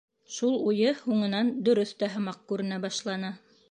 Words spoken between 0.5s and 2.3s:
уйы һуңынан дөрөҫ тә